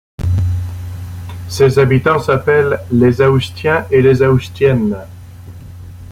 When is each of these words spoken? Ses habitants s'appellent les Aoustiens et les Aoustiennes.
Ses 1.47 1.77
habitants 1.77 2.17
s'appellent 2.17 2.79
les 2.91 3.21
Aoustiens 3.21 3.85
et 3.91 4.01
les 4.01 4.23
Aoustiennes. 4.23 4.97